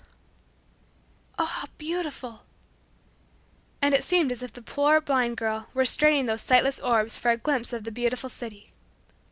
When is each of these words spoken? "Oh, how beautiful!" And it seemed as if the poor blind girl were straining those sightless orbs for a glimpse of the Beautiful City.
"Oh, 1.37 1.45
how 1.45 1.67
beautiful!" 1.77 2.41
And 3.83 3.93
it 3.93 4.03
seemed 4.03 4.31
as 4.31 4.41
if 4.41 4.51
the 4.51 4.63
poor 4.63 4.99
blind 4.99 5.37
girl 5.37 5.67
were 5.75 5.85
straining 5.85 6.25
those 6.25 6.41
sightless 6.41 6.79
orbs 6.79 7.19
for 7.19 7.29
a 7.29 7.37
glimpse 7.37 7.71
of 7.71 7.83
the 7.83 7.91
Beautiful 7.91 8.31
City. 8.31 8.71